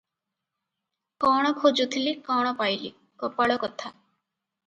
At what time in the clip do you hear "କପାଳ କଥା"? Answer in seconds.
3.25-3.93